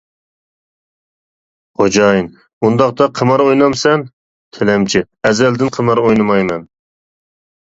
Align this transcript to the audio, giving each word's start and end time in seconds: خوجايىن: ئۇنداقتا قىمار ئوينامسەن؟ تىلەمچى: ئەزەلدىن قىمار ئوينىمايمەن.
خوجايىن: 1.81 2.29
ئۇنداقتا 2.65 3.09
قىمار 3.19 3.43
ئوينامسەن؟ 3.45 4.07
تىلەمچى: 4.59 5.05
ئەزەلدىن 5.31 5.73
قىمار 5.77 6.03
ئوينىمايمەن. 6.07 6.67